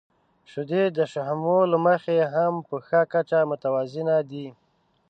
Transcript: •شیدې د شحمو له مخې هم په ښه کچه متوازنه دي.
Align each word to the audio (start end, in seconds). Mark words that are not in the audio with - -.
•شیدې 0.51 0.83
د 0.97 0.99
شحمو 1.11 1.59
له 1.71 1.77
مخې 1.85 2.17
هم 2.33 2.53
په 2.67 2.75
ښه 2.87 3.01
کچه 3.13 3.39
متوازنه 3.51 4.15
دي. 4.31 4.47